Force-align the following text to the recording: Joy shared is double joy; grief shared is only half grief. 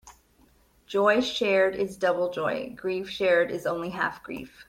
Joy 0.87 1.21
shared 1.21 1.75
is 1.75 1.95
double 1.95 2.31
joy; 2.31 2.73
grief 2.75 3.07
shared 3.07 3.51
is 3.51 3.67
only 3.67 3.91
half 3.91 4.23
grief. 4.23 4.51